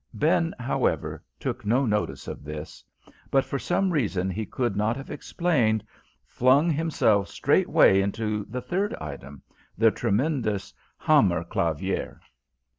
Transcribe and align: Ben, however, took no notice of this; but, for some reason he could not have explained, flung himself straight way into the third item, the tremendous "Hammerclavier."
Ben, 0.15 0.55
however, 0.59 1.23
took 1.39 1.63
no 1.63 1.85
notice 1.85 2.27
of 2.27 2.43
this; 2.43 2.83
but, 3.29 3.45
for 3.45 3.59
some 3.59 3.91
reason 3.91 4.31
he 4.31 4.47
could 4.47 4.75
not 4.75 4.97
have 4.97 5.11
explained, 5.11 5.83
flung 6.25 6.71
himself 6.71 7.27
straight 7.27 7.69
way 7.69 8.01
into 8.01 8.43
the 8.49 8.61
third 8.61 8.95
item, 8.95 9.43
the 9.77 9.91
tremendous 9.91 10.73
"Hammerclavier." 10.97 12.19